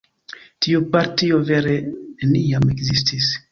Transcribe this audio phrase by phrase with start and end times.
[0.65, 3.33] Tiu partio vere neniam ekzistis.